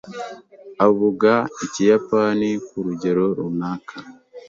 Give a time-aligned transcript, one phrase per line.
[0.87, 1.31] Avuga
[1.65, 3.95] Ikiyapani ku rugero runaka.